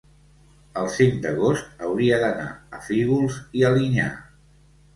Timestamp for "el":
0.83-0.87